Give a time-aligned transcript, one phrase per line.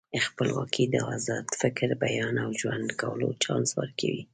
[0.25, 4.21] خپلواکي د ازاد فکر، بیان او ژوند کولو چانس ورکوي.